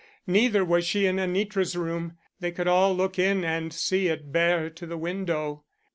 Neither 0.25 0.65
was 0.65 0.83
she 0.87 1.05
in 1.05 1.17
Anitra's 1.19 1.75
room. 1.77 2.17
They 2.39 2.51
could 2.51 2.67
all 2.67 2.91
look 2.95 3.19
in 3.19 3.43
and 3.45 3.71
see 3.71 4.07
it 4.07 4.31
bare 4.31 4.67
to 4.71 4.87
the 4.87 4.97
window. 4.97 5.63